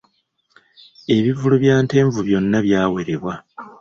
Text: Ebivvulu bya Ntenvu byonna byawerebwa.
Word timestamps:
Ebivvulu 1.15 1.55
bya 1.63 1.75
Ntenvu 1.83 2.19
byonna 2.27 2.57
byawerebwa. 2.65 3.33